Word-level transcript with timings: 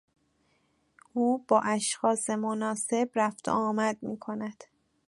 او 1.13 1.37
با 1.47 1.59
اشخاص 1.61 2.29
مناسب 2.29 3.09
رفت 3.15 3.47
و 3.47 3.51
آمد 3.51 3.97
میکند. 4.03 4.63